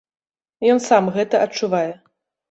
Ён 0.75 0.79
сам 0.85 1.09
гэта 1.17 1.41
адчувае. 1.47 1.91